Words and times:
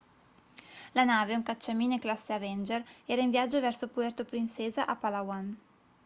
la 0.95 1.03
nave 1.05 1.35
un 1.35 1.43
cacciamine 1.43 1.99
classe 1.99 2.31
avenger 2.33 2.83
era 3.05 3.21
in 3.21 3.29
viaggio 3.29 3.59
verso 3.59 3.87
puerto 3.87 4.25
princesa 4.25 4.87
a 4.87 4.95
palawan 4.95 5.55